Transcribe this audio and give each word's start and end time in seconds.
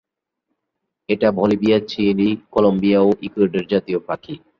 এটা 1.09 1.27
Bolivia, 1.31 1.77
Chile, 1.91 2.29
Colombia 2.51 2.99
ও 3.01 3.09
ইকুয়েডরের 3.21 3.65
জাতীয় 3.67 3.99
পাখি। 4.07 4.33